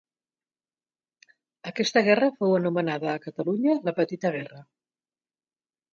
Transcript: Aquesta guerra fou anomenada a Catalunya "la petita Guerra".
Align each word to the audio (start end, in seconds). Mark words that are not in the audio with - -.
Aquesta 1.73 2.03
guerra 2.09 2.31
fou 2.39 2.55
anomenada 2.61 3.11
a 3.13 3.21
Catalunya 3.29 3.79
"la 3.91 3.97
petita 4.03 4.33
Guerra". 4.37 4.65